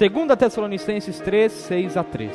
[0.00, 2.32] 2 Tessalonicenses 3, 6 a 13.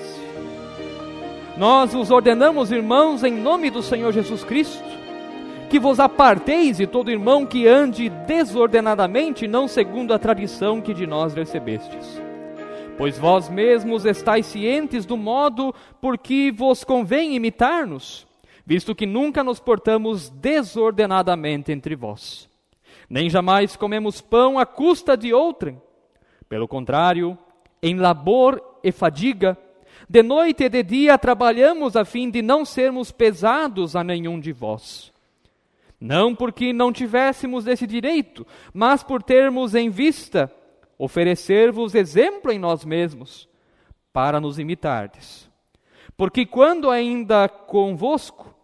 [1.57, 4.83] Nós vos ordenamos, irmãos, em nome do Senhor Jesus Cristo,
[5.67, 11.07] que vos aparteis de todo irmão que ande desordenadamente, não segundo a tradição que de
[11.07, 12.21] nós recebestes.
[12.99, 18.27] Pois vós mesmos estáis cientes do modo por que vos convém imitar-nos,
[18.63, 22.47] visto que nunca nos portamos desordenadamente entre vós.
[23.09, 25.81] Nem jamais comemos pão à custa de outrem.
[26.47, 27.35] Pelo contrário,
[27.85, 29.55] em labor e fadiga,
[30.09, 34.51] de noite e de dia trabalhamos a fim de não sermos pesados a nenhum de
[34.51, 35.13] vós.
[35.99, 40.51] Não porque não tivéssemos esse direito, mas por termos em vista
[40.97, 43.47] oferecer-vos exemplo em nós mesmos,
[44.11, 45.47] para nos imitardes.
[46.17, 48.54] Porque quando ainda convosco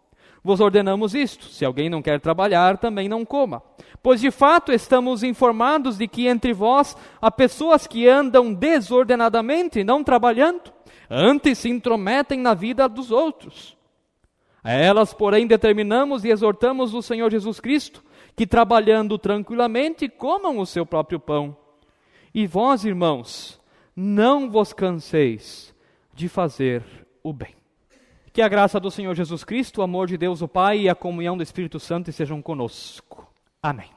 [0.44, 3.62] vos ordenamos isto: se alguém não quer trabalhar, também não coma.
[4.02, 10.04] Pois de fato estamos informados de que entre vós há pessoas que andam desordenadamente, não
[10.04, 10.74] trabalhando,
[11.10, 13.77] antes se intrometem na vida dos outros.
[14.63, 18.04] A elas, porém, determinamos e exortamos o Senhor Jesus Cristo
[18.35, 21.58] que, trabalhando tranquilamente, comam o seu próprio pão.
[22.34, 23.60] E vós, irmãos,
[23.96, 25.74] não vos canseis
[26.13, 26.84] de fazer
[27.24, 27.60] o bem.
[28.34, 30.96] Que a graça do Senhor Jesus Cristo, o amor de Deus o Pai e a
[30.96, 33.27] comunhão do Espírito Santo estejam conosco.
[33.62, 33.90] Amém.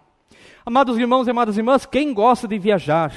[0.66, 3.14] Amados irmãos e amadas irmãs, quem gosta de viajar?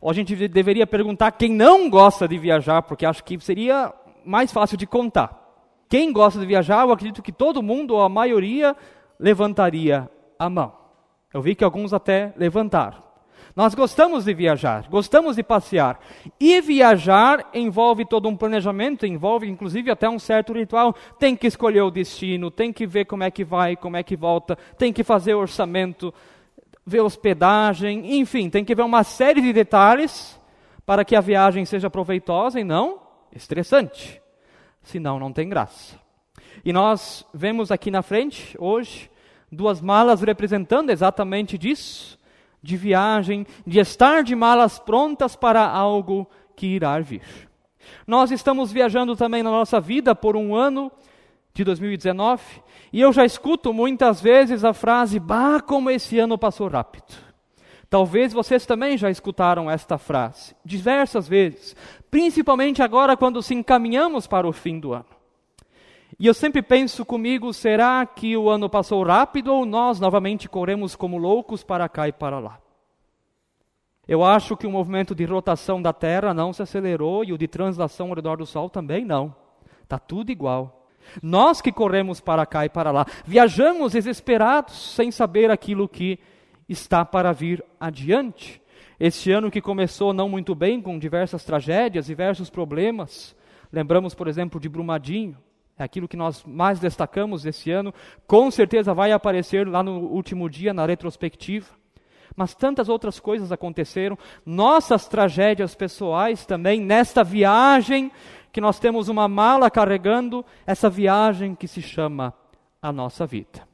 [0.00, 3.92] Ou a gente deveria perguntar quem não gosta de viajar, porque acho que seria
[4.24, 5.36] mais fácil de contar.
[5.88, 8.76] Quem gosta de viajar, eu acredito que todo mundo, ou a maioria,
[9.18, 10.72] levantaria a mão.
[11.34, 13.02] Eu vi que alguns até levantaram.
[13.54, 16.00] Nós gostamos de viajar, gostamos de passear.
[16.40, 20.94] E viajar envolve todo um planejamento, envolve inclusive até um certo ritual.
[21.18, 24.16] Tem que escolher o destino, tem que ver como é que vai, como é que
[24.16, 26.14] volta, tem que fazer orçamento,
[26.86, 30.40] ver hospedagem, enfim, tem que ver uma série de detalhes
[30.86, 33.02] para que a viagem seja proveitosa e não
[33.34, 34.20] estressante.
[34.82, 36.00] Senão não tem graça.
[36.64, 39.10] E nós vemos aqui na frente, hoje,
[39.50, 42.18] duas malas representando exatamente disso
[42.62, 47.22] de viagem, de estar de malas prontas para algo que irá vir.
[48.06, 50.90] Nós estamos viajando também na nossa vida por um ano
[51.52, 52.42] de 2019
[52.92, 57.32] e eu já escuto muitas vezes a frase: Bah, como esse ano passou rápido.
[57.90, 61.76] Talvez vocês também já escutaram esta frase diversas vezes,
[62.10, 65.21] principalmente agora quando se encaminhamos para o fim do ano.
[66.22, 70.94] E eu sempre penso comigo: será que o ano passou rápido ou nós novamente corremos
[70.94, 72.60] como loucos para cá e para lá?
[74.06, 77.48] Eu acho que o movimento de rotação da Terra não se acelerou e o de
[77.48, 79.34] translação ao redor do Sol também não.
[79.82, 80.86] Está tudo igual.
[81.20, 86.20] Nós que corremos para cá e para lá, viajamos desesperados sem saber aquilo que
[86.68, 88.62] está para vir adiante.
[89.00, 93.34] Este ano que começou não muito bem, com diversas tragédias, diversos problemas.
[93.72, 95.36] Lembramos, por exemplo, de Brumadinho,
[95.78, 97.92] aquilo que nós mais destacamos esse ano,
[98.26, 101.66] com certeza vai aparecer lá no último dia, na retrospectiva.
[102.34, 108.10] Mas tantas outras coisas aconteceram, nossas tragédias pessoais também, nesta viagem
[108.50, 112.34] que nós temos uma mala carregando, essa viagem que se chama
[112.80, 113.66] a nossa vida.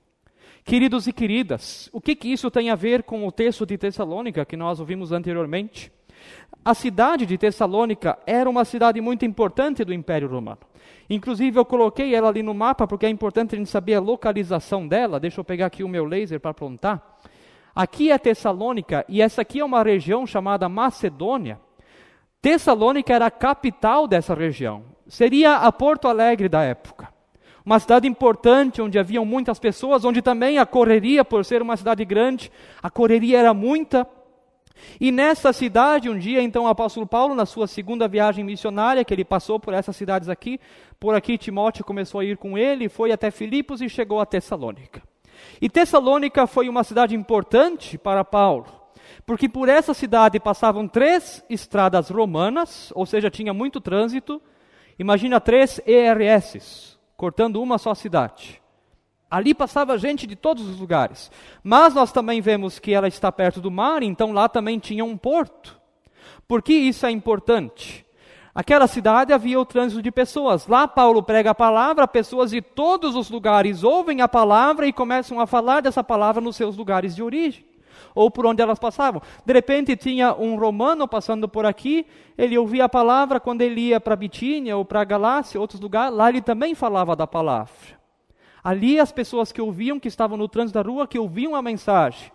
[0.65, 4.45] Queridos e queridas, o que, que isso tem a ver com o texto de Tessalônica
[4.45, 5.91] que nós ouvimos anteriormente?
[6.65, 10.59] A cidade de Tessalônica era uma cidade muito importante do Império Romano.
[11.09, 14.87] Inclusive, eu coloquei ela ali no mapa porque é importante a gente saber a localização
[14.87, 15.19] dela.
[15.19, 17.19] Deixa eu pegar aqui o meu laser para apontar.
[17.75, 21.61] Aqui é Tessalônica e essa aqui é uma região chamada Macedônia.
[22.43, 24.85] Tessalônica era a capital dessa região.
[25.07, 27.09] Seria a Porto Alegre da época.
[27.65, 32.05] Uma cidade importante onde haviam muitas pessoas, onde também a correria, por ser uma cidade
[32.05, 32.51] grande,
[32.83, 34.07] a correria era muita.
[35.01, 39.13] E nessa cidade, um dia, então, o apóstolo Paulo, na sua segunda viagem missionária, que
[39.13, 40.61] ele passou por essas cidades aqui,
[40.99, 45.03] por aqui Timóteo começou a ir com ele, foi até Filipos e chegou a Tessalônica.
[45.61, 48.67] E Tessalônica foi uma cidade importante para Paulo,
[49.25, 54.43] porque por essa cidade passavam três estradas romanas, ou seja, tinha muito trânsito.
[54.99, 58.61] Imagina três ERS, cortando uma só cidade.
[59.31, 61.31] Ali passava gente de todos os lugares.
[61.63, 65.17] Mas nós também vemos que ela está perto do mar, então lá também tinha um
[65.17, 65.79] porto.
[66.47, 68.07] Por que isso é importante?
[68.55, 70.67] Aquela cidade havia o trânsito de pessoas.
[70.67, 75.39] Lá Paulo prega a palavra, pessoas de todos os lugares ouvem a palavra e começam
[75.39, 77.65] a falar dessa palavra nos seus lugares de origem,
[78.15, 79.23] ou por onde elas passavam.
[79.45, 84.01] De repente tinha um romano passando por aqui, ele ouvia a palavra quando ele ia
[84.01, 87.98] para Bitínia ou para Galácia, outros lugares, lá ele também falava da palavra.
[88.69, 92.31] Ali as pessoas que ouviam, que estavam no trânsito da rua, que ouviam a mensagem,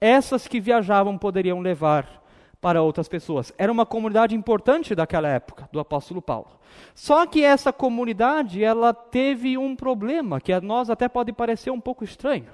[0.00, 2.22] essas que viajavam poderiam levar
[2.58, 3.52] para outras pessoas.
[3.58, 6.58] Era uma comunidade importante daquela época, do apóstolo Paulo.
[6.94, 11.80] Só que essa comunidade, ela teve um problema que a nós até pode parecer um
[11.82, 12.48] pouco estranho.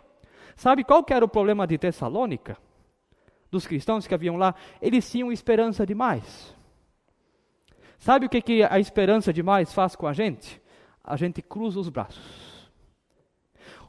[0.56, 2.58] Sabe qual era o problema de Tessalônica?
[3.49, 4.56] Dos cristãos que haviam lá?
[4.82, 6.52] Eles tinham esperança demais.
[7.96, 10.60] Sabe o que, que a esperança demais faz com a gente?
[11.05, 12.53] A gente cruza os braços.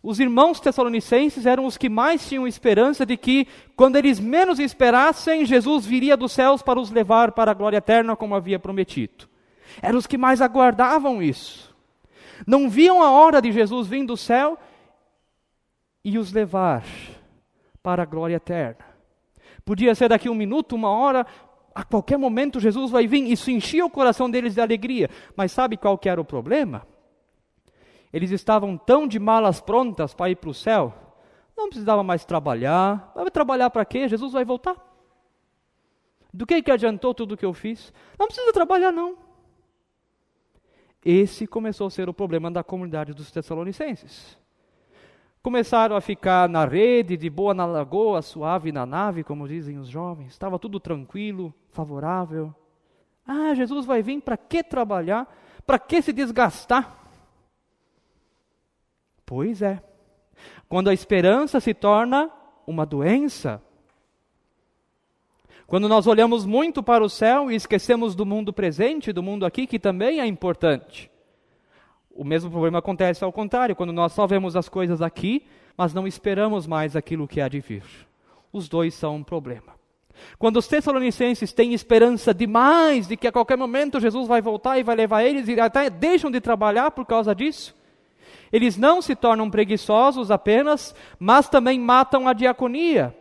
[0.07, 5.43] Os irmãos tessalonicenses eram os que mais tinham esperança de que, quando eles menos esperassem,
[5.47, 9.27] Jesus viria dos céus para os levar para a glória eterna, como havia prometido.
[9.81, 11.75] Eram os que mais aguardavam isso.
[12.45, 14.59] Não viam a hora de Jesus vir do céu
[16.03, 16.85] e os levar
[17.81, 18.85] para a glória eterna.
[19.65, 21.25] Podia ser daqui um minuto, uma hora,
[21.73, 23.23] a qualquer momento Jesus vai vir.
[23.31, 25.09] Isso enchia o coração deles de alegria.
[25.35, 26.85] Mas sabe qual que era o problema?
[28.15, 30.93] Eles estavam tão de malas prontas para ir para o céu,
[31.57, 33.11] não precisava mais trabalhar.
[33.13, 34.07] Vai trabalhar para quê?
[34.07, 34.77] Jesus vai voltar.
[36.33, 37.91] Do que, que adiantou tudo que eu fiz?
[38.17, 39.17] Não precisa trabalhar, não.
[41.03, 44.37] Esse começou a ser o problema da comunidade dos Tessalonicenses.
[45.43, 49.89] Começaram a ficar na rede, de boa na lagoa, suave na nave, como dizem os
[49.89, 50.31] jovens.
[50.31, 52.55] Estava tudo tranquilo, favorável.
[53.27, 55.27] Ah, Jesus vai vir, para que trabalhar?
[55.65, 57.04] Para que se desgastar?
[59.25, 59.81] Pois é.
[60.67, 62.29] Quando a esperança se torna
[62.67, 63.61] uma doença,
[65.67, 69.65] quando nós olhamos muito para o céu e esquecemos do mundo presente, do mundo aqui,
[69.65, 71.09] que também é importante.
[72.11, 75.45] O mesmo problema acontece ao contrário, quando nós só vemos as coisas aqui,
[75.75, 77.83] mas não esperamos mais aquilo que há de vir.
[78.53, 79.73] Os dois são um problema.
[80.37, 84.83] Quando os tessalonicenses têm esperança demais de que a qualquer momento Jesus vai voltar e
[84.83, 87.75] vai levar eles, e até deixam de trabalhar por causa disso,
[88.55, 93.13] eles não se tornam preguiçosos apenas, mas também matam a diaconia,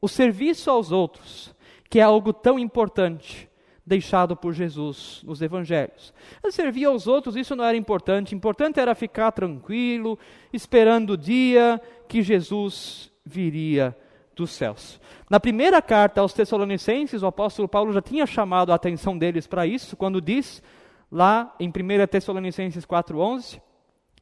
[0.00, 1.54] o serviço aos outros,
[1.90, 3.50] que é algo tão importante
[3.84, 6.14] deixado por Jesus nos evangelhos.
[6.48, 10.18] Servir aos outros, isso não era importante, importante era ficar tranquilo,
[10.54, 11.78] esperando o dia
[12.08, 13.94] que Jesus viria
[14.34, 14.98] dos céus.
[15.28, 19.66] Na primeira carta aos Tessalonicenses, o apóstolo Paulo já tinha chamado a atenção deles para
[19.66, 20.62] isso, quando diz
[21.10, 23.60] lá em 1 Tessalonicenses 4:11,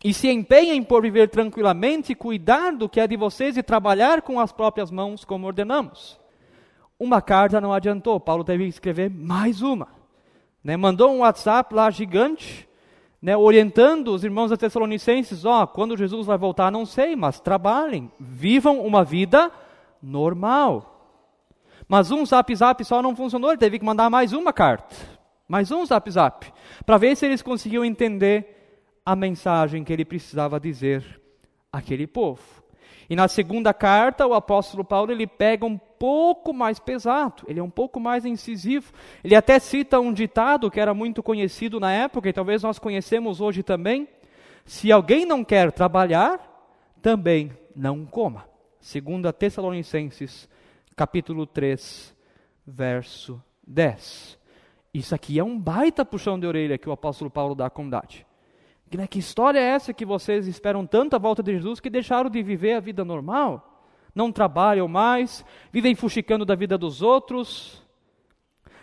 [0.03, 4.41] e se empenhem por viver tranquilamente, cuidar do que é de vocês e trabalhar com
[4.41, 6.19] as próprias mãos, como ordenamos.
[6.99, 9.89] Uma carta não adiantou, Paulo teve que escrever mais uma.
[10.65, 10.77] Né?
[10.77, 12.67] Mandou um WhatsApp lá gigante,
[13.21, 13.37] né?
[13.37, 18.11] orientando os irmãos da Tessalonicenses: ó, oh, quando Jesus vai voltar, não sei, mas trabalhem,
[18.19, 19.51] vivam uma vida
[20.03, 20.97] normal.
[21.87, 24.95] Mas um zap zap só não funcionou, ele teve que mandar mais uma carta,
[25.49, 26.53] mais um zap zap,
[26.87, 28.60] para ver se eles conseguiam entender
[29.05, 31.21] a mensagem que ele precisava dizer
[31.73, 32.61] àquele povo.
[33.09, 37.63] E na segunda carta, o apóstolo Paulo ele pega um pouco mais pesado, ele é
[37.63, 38.93] um pouco mais incisivo.
[39.25, 43.41] Ele até cita um ditado que era muito conhecido na época e talvez nós conhecemos
[43.41, 44.07] hoje também:
[44.65, 46.39] se alguém não quer trabalhar,
[47.03, 48.49] também não coma.
[48.79, 50.49] Segunda Tessalonicenses,
[50.95, 52.17] capítulo 3,
[52.65, 54.39] verso 10.
[54.95, 58.25] Isso aqui é um baita puxão de orelha que o apóstolo Paulo dá à comunidade.
[58.93, 62.29] Né, que história é essa que vocês esperam tanto a volta de Jesus que deixaram
[62.29, 63.85] de viver a vida normal?
[64.13, 67.81] Não trabalham mais, vivem fuxicando da vida dos outros.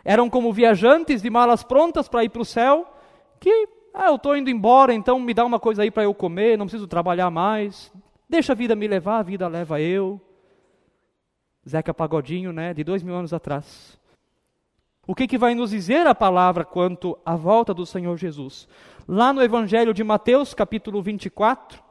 [0.05, 2.87] Eram como viajantes de malas prontas para ir para o céu,
[3.39, 6.57] que, ah, eu estou indo embora, então me dá uma coisa aí para eu comer,
[6.57, 7.91] não preciso trabalhar mais.
[8.29, 10.21] Deixa a vida me levar, a vida leva eu.
[11.67, 13.99] Zeca Pagodinho, né, de dois mil anos atrás.
[15.07, 18.67] O que, que vai nos dizer a palavra quanto à volta do Senhor Jesus?
[19.07, 21.81] Lá no Evangelho de Mateus, capítulo 24,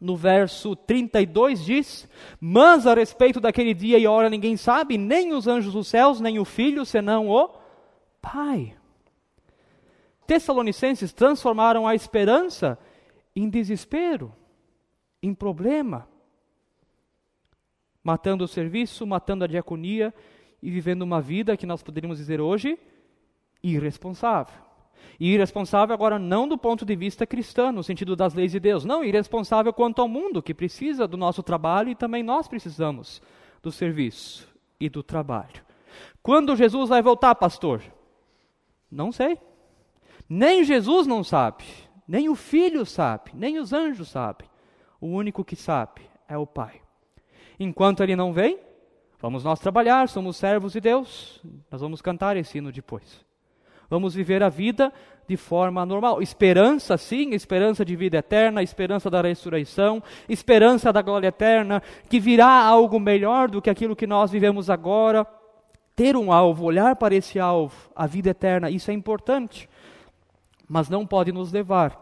[0.00, 2.08] no verso 32 diz:
[2.40, 6.38] Mas a respeito daquele dia e hora ninguém sabe, nem os anjos dos céus, nem
[6.38, 7.50] o filho, senão o
[8.22, 8.76] Pai.
[10.24, 12.78] Tessalonicenses transformaram a esperança
[13.34, 14.32] em desespero,
[15.20, 16.08] em problema,
[18.02, 20.14] matando o serviço, matando a diaconia
[20.64, 22.78] e vivendo uma vida que nós poderíamos dizer hoje
[23.62, 24.64] irresponsável.
[25.20, 28.82] E irresponsável agora não do ponto de vista cristão, no sentido das leis de Deus,
[28.82, 33.20] não, irresponsável quanto ao mundo que precisa do nosso trabalho e também nós precisamos
[33.62, 34.48] do serviço
[34.80, 35.62] e do trabalho.
[36.22, 37.82] Quando Jesus vai voltar, pastor?
[38.90, 39.38] Não sei.
[40.26, 41.64] Nem Jesus não sabe,
[42.08, 44.48] nem o Filho sabe, nem os anjos sabem.
[44.98, 46.80] O único que sabe é o Pai.
[47.60, 48.58] Enquanto ele não vem,
[49.24, 51.40] Vamos nós trabalhar, somos servos de Deus.
[51.70, 53.24] Nós vamos cantar esse hino depois.
[53.88, 54.92] Vamos viver a vida
[55.26, 56.20] de forma normal.
[56.20, 62.66] Esperança, sim, esperança de vida eterna, esperança da ressurreição, esperança da glória eterna, que virá
[62.66, 65.26] algo melhor do que aquilo que nós vivemos agora.
[65.96, 69.70] ter um alvo, olhar para esse alvo, a vida eterna, isso é importante,
[70.68, 71.98] mas não pode nos levar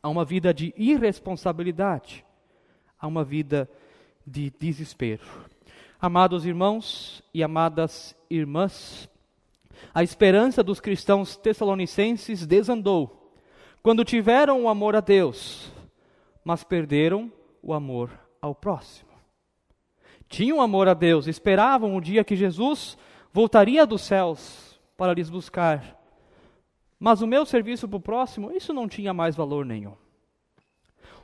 [0.00, 2.24] a uma vida de irresponsabilidade,
[3.00, 3.68] a uma vida
[4.24, 5.24] de desespero.
[6.04, 9.08] Amados irmãos e amadas irmãs,
[9.94, 13.32] a esperança dos cristãos tessalonicenses desandou
[13.84, 15.70] quando tiveram o amor a Deus,
[16.42, 17.30] mas perderam
[17.62, 19.12] o amor ao próximo.
[20.28, 22.98] Tinham amor a Deus, esperavam o dia que Jesus
[23.32, 25.96] voltaria dos céus para lhes buscar.
[26.98, 29.94] Mas o meu serviço para o próximo, isso não tinha mais valor nenhum.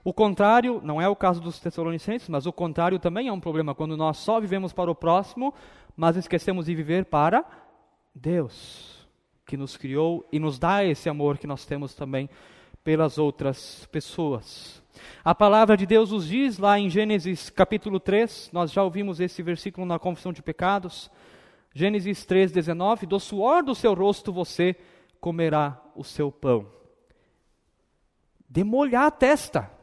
[0.08, 3.74] O contrário, não é o caso dos Tessalonicenses, mas o contrário também é um problema
[3.74, 5.52] quando nós só vivemos para o próximo,
[5.94, 7.44] mas esquecemos de viver para
[8.14, 9.06] Deus,
[9.44, 12.30] que nos criou e nos dá esse amor que nós temos também
[12.82, 14.82] pelas outras pessoas.
[15.22, 19.42] A palavra de Deus nos diz lá em Gênesis capítulo 3, nós já ouvimos esse
[19.42, 21.10] versículo na confissão de pecados,
[21.74, 24.74] Gênesis 3, 19: Do suor do seu rosto você
[25.20, 26.66] comerá o seu pão.
[28.48, 29.76] Demolhar a testa.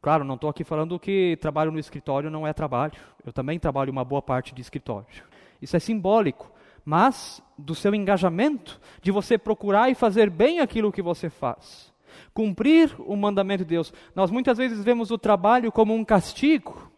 [0.00, 2.94] Claro, não estou aqui falando que trabalho no escritório não é trabalho.
[3.24, 5.24] Eu também trabalho uma boa parte de escritório.
[5.60, 6.50] Isso é simbólico,
[6.84, 11.92] mas do seu engajamento, de você procurar e fazer bem aquilo que você faz.
[12.32, 13.92] Cumprir o mandamento de Deus.
[14.14, 16.90] Nós muitas vezes vemos o trabalho como um castigo,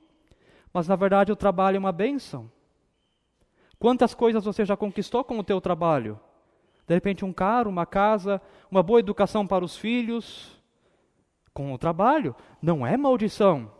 [0.72, 2.50] mas na verdade o trabalho é uma bênção.
[3.78, 6.20] Quantas coisas você já conquistou com o teu trabalho?
[6.86, 10.59] De repente um carro, uma casa, uma boa educação para os filhos.
[11.52, 13.70] Com o trabalho, não é maldição,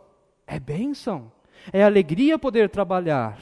[0.46, 1.30] é bênção.
[1.72, 3.38] É alegria poder trabalhar,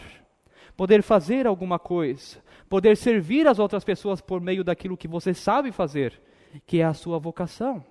[0.77, 5.71] poder fazer alguma coisa, poder servir as outras pessoas por meio daquilo que você sabe
[5.71, 6.21] fazer,
[6.67, 7.85] que é a sua vocação.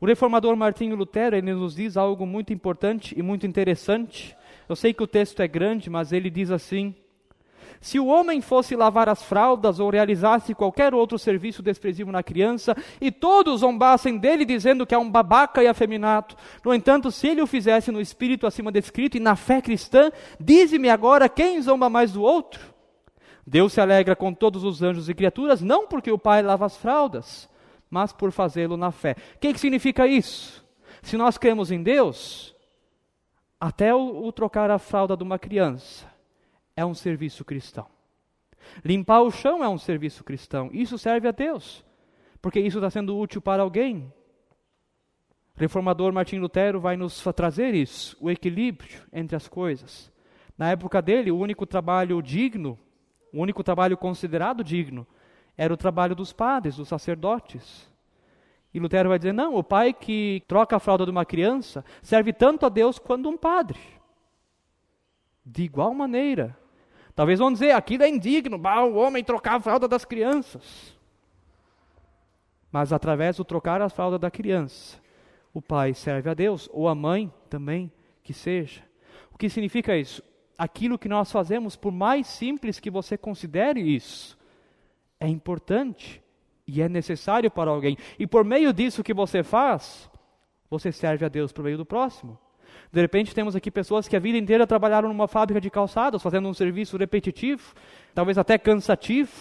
[0.00, 4.36] O reformador Martinho Lutero ele nos diz algo muito importante e muito interessante.
[4.68, 6.94] Eu sei que o texto é grande, mas ele diz assim:
[7.80, 12.76] se o homem fosse lavar as fraldas ou realizasse qualquer outro serviço desprezível na criança,
[13.00, 17.42] e todos zombassem dele dizendo que é um babaca e afeminado, no entanto, se ele
[17.42, 22.12] o fizesse no espírito acima descrito e na fé cristã, dize-me agora quem zomba mais
[22.12, 22.74] do outro?
[23.46, 26.76] Deus se alegra com todos os anjos e criaturas, não porque o Pai lava as
[26.76, 27.48] fraldas,
[27.90, 29.16] mas por fazê-lo na fé.
[29.36, 30.64] O que, que significa isso?
[31.02, 32.56] Se nós cremos em Deus,
[33.60, 36.06] até o, o trocar a fralda de uma criança,
[36.76, 37.86] é um serviço cristão.
[38.84, 40.70] Limpar o chão é um serviço cristão.
[40.72, 41.84] Isso serve a Deus,
[42.40, 44.12] porque isso está sendo útil para alguém.
[45.56, 50.12] Reformador Martim Lutero vai nos trazer isso, o equilíbrio entre as coisas.
[50.58, 52.78] Na época dele, o único trabalho digno,
[53.32, 55.06] o único trabalho considerado digno,
[55.56, 57.88] era o trabalho dos padres, dos sacerdotes.
[58.72, 62.32] E Lutero vai dizer: não, o pai que troca a fralda de uma criança serve
[62.32, 63.78] tanto a Deus quanto um padre.
[65.46, 66.58] De igual maneira,
[67.14, 70.94] Talvez vão dizer, aquilo é indigno, o homem trocar a fralda das crianças.
[72.72, 74.98] Mas através do trocar a fralda da criança,
[75.52, 77.92] o pai serve a Deus, ou a mãe também,
[78.22, 78.82] que seja.
[79.32, 80.22] O que significa isso?
[80.58, 84.36] Aquilo que nós fazemos, por mais simples que você considere isso,
[85.20, 86.20] é importante
[86.66, 87.96] e é necessário para alguém.
[88.18, 90.10] E por meio disso que você faz,
[90.68, 92.38] você serve a Deus por meio do próximo.
[92.94, 96.48] De repente temos aqui pessoas que a vida inteira trabalharam numa fábrica de calçados, fazendo
[96.48, 97.74] um serviço repetitivo,
[98.14, 99.32] talvez até cansativo.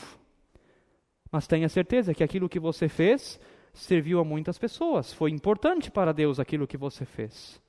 [1.32, 3.40] Mas tenha certeza que aquilo que você fez
[3.72, 5.14] serviu a muitas pessoas.
[5.14, 7.62] Foi importante para Deus aquilo que você fez.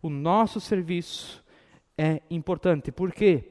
[0.00, 1.44] O nosso serviço
[1.98, 2.90] é importante.
[2.90, 3.44] Por quê?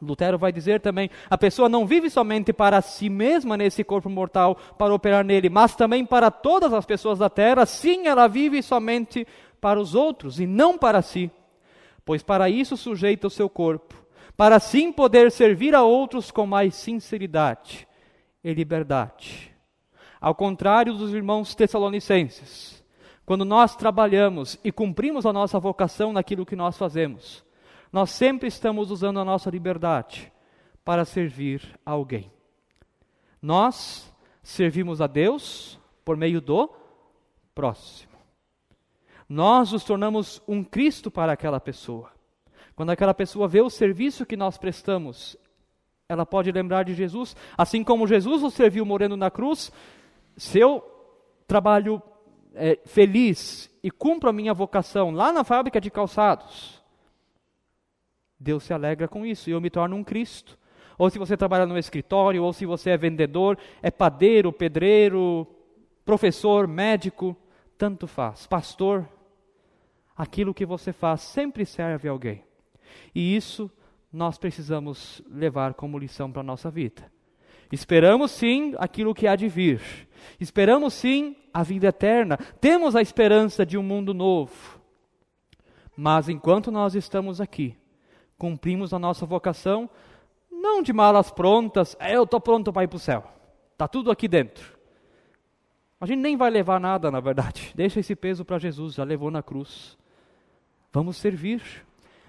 [0.00, 4.56] Lutero vai dizer também: a pessoa não vive somente para si mesma nesse corpo mortal,
[4.76, 7.64] para operar nele, mas também para todas as pessoas da terra.
[7.66, 9.24] Sim, ela vive somente
[9.62, 11.30] para os outros e não para si,
[12.04, 13.94] pois para isso sujeita o seu corpo,
[14.36, 17.86] para assim poder servir a outros com mais sinceridade
[18.42, 19.54] e liberdade.
[20.20, 22.82] Ao contrário dos irmãos tessalonicenses,
[23.24, 27.44] quando nós trabalhamos e cumprimos a nossa vocação naquilo que nós fazemos,
[27.92, 30.32] nós sempre estamos usando a nossa liberdade
[30.84, 32.32] para servir a alguém.
[33.40, 36.68] Nós servimos a Deus por meio do
[37.54, 38.11] próximo
[39.32, 42.10] nós nos tornamos um Cristo para aquela pessoa.
[42.76, 45.38] Quando aquela pessoa vê o serviço que nós prestamos,
[46.06, 49.72] ela pode lembrar de Jesus, assim como Jesus nos serviu morrendo na cruz.
[50.36, 50.84] Se eu
[51.46, 52.02] trabalho
[52.54, 56.82] é, feliz e cumpro a minha vocação lá na fábrica de calçados,
[58.38, 60.58] Deus se alegra com isso e eu me torno um Cristo.
[60.98, 65.46] Ou se você trabalha no escritório, ou se você é vendedor, é padeiro, pedreiro,
[66.04, 67.34] professor, médico,
[67.78, 69.08] tanto faz, pastor,
[70.16, 72.44] aquilo que você faz sempre serve a alguém.
[73.14, 73.70] E isso
[74.12, 77.10] nós precisamos levar como lição para a nossa vida.
[77.70, 79.80] Esperamos sim aquilo que há de vir.
[80.38, 82.36] Esperamos sim a vida eterna.
[82.60, 84.78] Temos a esperança de um mundo novo.
[85.96, 87.76] Mas enquanto nós estamos aqui,
[88.36, 89.88] cumprimos a nossa vocação,
[90.50, 93.24] não de malas prontas, é, eu estou pronto para ir para o céu.
[93.72, 94.78] Está tudo aqui dentro.
[96.00, 97.72] A gente nem vai levar nada, na verdade.
[97.74, 99.96] Deixa esse peso para Jesus, já levou na cruz.
[100.92, 101.62] Vamos servir.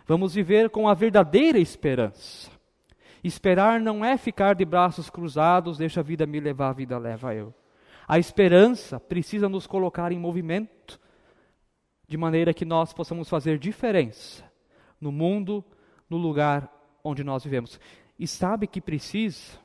[0.08, 2.52] Vamos viver com a verdadeira esperança.
[3.24, 7.34] Esperar não é ficar de braços cruzados, deixa a vida me levar, a vida leva
[7.34, 7.54] eu.
[8.06, 11.00] A esperança precisa nos colocar em movimento,
[12.06, 14.44] de maneira que nós possamos fazer diferença
[15.00, 15.64] no mundo,
[16.10, 16.70] no lugar
[17.02, 17.80] onde nós vivemos.
[18.20, 19.58] E sabe que precisa,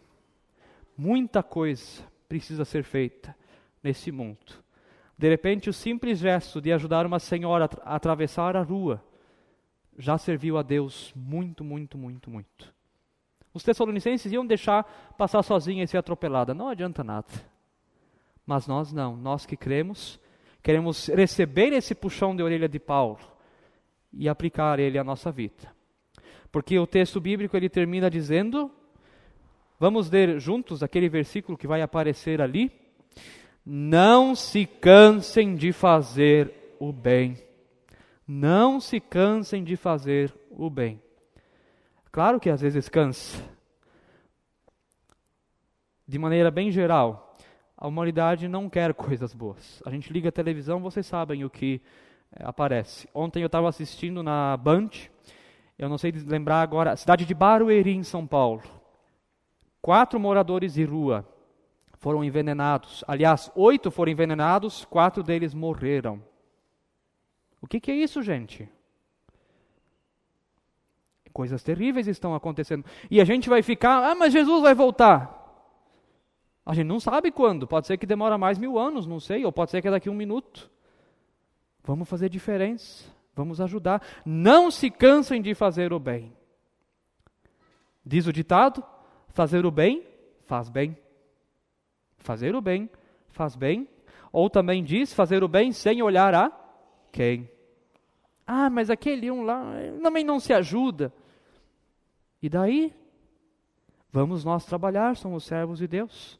[0.97, 3.37] muita coisa precisa ser feita
[3.83, 4.62] nesse mundo.
[5.19, 9.03] De repente, o simples gesto de ajudar uma senhora a atravessar a rua
[9.99, 12.73] já serviu a Deus muito, muito, muito, muito.
[13.53, 14.85] Os tessalonicenses iam deixar
[15.19, 16.55] passar sozinha e ser atropelada.
[16.55, 17.27] Não adianta nada.
[18.47, 19.17] Mas nós não.
[19.17, 20.21] Nós que cremos,
[20.63, 23.19] queremos receber esse puxão de orelha de Paulo
[24.13, 25.75] e aplicar ele à nossa vida.
[26.53, 28.71] Porque o texto bíblico ele termina dizendo,
[29.81, 32.71] vamos ler juntos aquele versículo que vai aparecer ali.
[33.71, 37.37] Não se cansem de fazer o bem.
[38.27, 40.99] Não se cansem de fazer o bem.
[42.11, 43.45] Claro que às vezes cansa.
[46.07, 47.37] De maneira bem geral,
[47.77, 49.83] a humanidade não quer coisas boas.
[49.85, 51.83] A gente liga a televisão, vocês sabem o que
[52.35, 53.07] é, aparece.
[53.13, 54.89] Ontem eu estava assistindo na Band,
[55.79, 58.63] eu não sei lembrar agora, cidade de Barueri, em São Paulo.
[59.83, 61.23] Quatro moradores de rua
[61.99, 63.05] foram envenenados.
[63.07, 66.23] Aliás, oito foram envenenados, quatro deles morreram.
[67.61, 68.69] O que, que é isso, gente?
[71.33, 72.85] Coisas terríveis estão acontecendo.
[73.11, 75.37] E a gente vai ficar, ah, mas Jesus vai voltar.
[76.64, 77.66] A gente não sabe quando.
[77.66, 79.44] Pode ser que demora mais mil anos, não sei.
[79.44, 80.70] Ou pode ser que é daqui a um minuto.
[81.83, 83.05] Vamos fazer diferença.
[83.35, 84.03] Vamos ajudar.
[84.25, 86.33] Não se cansem de fazer o bem.
[88.05, 88.85] Diz o ditado:
[89.29, 90.05] fazer o bem
[90.44, 90.96] faz bem.
[92.18, 92.90] Fazer o bem
[93.31, 93.88] faz bem.
[94.33, 96.52] Ou também diz fazer o bem sem olhar a
[97.11, 97.48] quem.
[98.46, 99.62] Ah, mas aquele um lá
[100.02, 101.12] também não se ajuda.
[102.42, 102.94] E daí?
[104.12, 106.38] Vamos nós trabalhar, somos servos de Deus.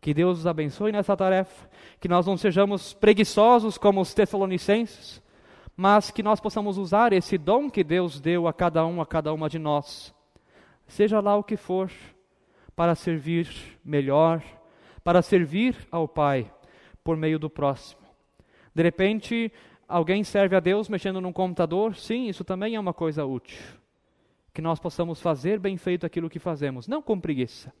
[0.00, 1.68] Que Deus os abençoe nessa tarefa.
[1.98, 5.22] Que nós não sejamos preguiçosos como os tessalonicenses,
[5.76, 9.32] mas que nós possamos usar esse dom que Deus deu a cada um, a cada
[9.32, 10.14] uma de nós,
[10.86, 11.90] seja lá o que for,
[12.76, 13.48] para servir
[13.84, 14.42] melhor,
[15.04, 16.50] para servir ao Pai
[17.04, 18.00] por meio do próximo.
[18.74, 19.52] De repente,
[19.86, 21.94] alguém serve a Deus mexendo num computador?
[21.94, 23.60] Sim, isso também é uma coisa útil.
[24.52, 27.72] Que nós possamos fazer bem feito aquilo que fazemos, não com preguiça,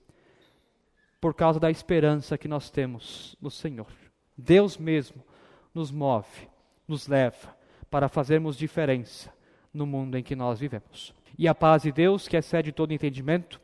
[1.20, 3.90] por causa da esperança que nós temos no Senhor.
[4.36, 5.24] Deus mesmo
[5.72, 6.48] nos move,
[6.86, 7.56] nos leva
[7.90, 9.32] para fazermos diferença
[9.72, 11.14] no mundo em que nós vivemos.
[11.38, 13.60] E a paz de Deus, que excede todo entendimento,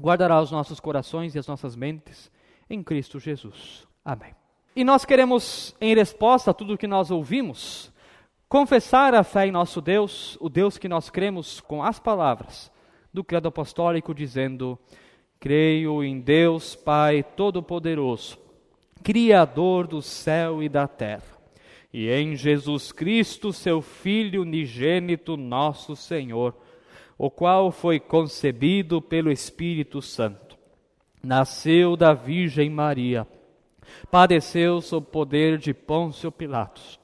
[0.00, 2.30] guardará os nossos corações e as nossas mentes
[2.68, 3.86] em Cristo Jesus.
[4.04, 4.34] Amém.
[4.74, 7.90] E nós queremos, em resposta a tudo o que nós ouvimos,
[8.48, 12.70] confessar a fé em nosso Deus, o Deus que nós cremos, com as palavras
[13.12, 14.78] do Credo Apostólico, dizendo:
[15.40, 18.38] Creio em Deus Pai Todo-Poderoso,
[19.02, 21.38] Criador do céu e da terra,
[21.92, 26.54] e em Jesus Cristo, seu Filho unigênito, nosso Senhor,
[27.16, 30.45] o qual foi concebido pelo Espírito Santo
[31.26, 33.26] nasceu da Virgem Maria,
[34.10, 37.00] padeceu sob poder de Pôncio Pilatos,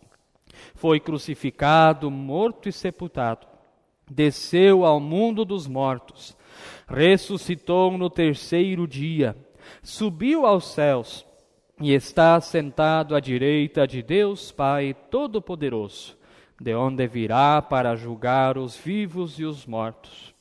[0.77, 3.47] foi crucificado, morto e sepultado,
[4.09, 6.37] desceu ao mundo dos mortos,
[6.87, 9.37] ressuscitou no terceiro dia,
[9.83, 11.27] subiu aos céus
[11.81, 16.17] e está sentado à direita de Deus Pai Todo-Poderoso,
[16.61, 20.33] de onde virá para julgar os vivos e os mortos.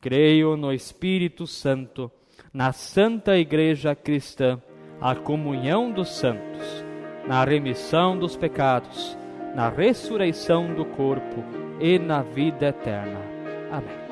[0.00, 2.12] Creio no Espírito Santo
[2.54, 4.60] na Santa Igreja Cristã,
[5.00, 6.84] a comunhão dos santos,
[7.26, 9.18] na remissão dos pecados,
[9.56, 11.42] na ressurreição do corpo
[11.80, 13.18] e na vida eterna.
[13.72, 14.03] Amém.